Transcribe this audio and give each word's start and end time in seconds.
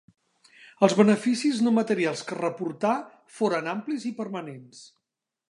Els 0.87 0.95
beneficis 1.01 1.59
no 1.67 1.73
materials 1.75 2.25
que 2.31 2.39
reportà 2.41 2.95
foren 3.37 3.71
amplis 3.77 4.09
i 4.13 4.15
permanents. 4.23 4.83